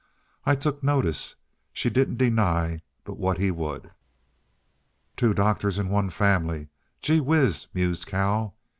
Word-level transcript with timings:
I 0.47 0.55
took 0.55 0.81
notice 0.81 1.35
she 1.71 1.91
didn't 1.91 2.17
deny 2.17 2.81
but 3.03 3.19
what 3.19 3.37
he 3.37 3.51
would." 3.51 3.91
"Two 5.15 5.31
doctors 5.35 5.77
in 5.77 5.89
one 5.89 6.09
family 6.09 6.69
gee 7.01 7.19
whiz!" 7.19 7.67
mused 7.71 8.07
Cal. 8.07 8.55